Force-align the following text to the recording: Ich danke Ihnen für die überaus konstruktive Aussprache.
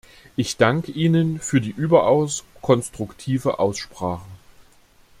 Ich 0.35 0.57
danke 0.57 0.91
Ihnen 0.91 1.39
für 1.39 1.61
die 1.61 1.69
überaus 1.69 2.43
konstruktive 2.63 3.59
Aussprache. 3.59 4.25